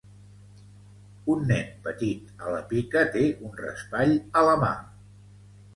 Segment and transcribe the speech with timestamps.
[1.33, 4.77] Un nen petit a la pica té un raspall a la mà.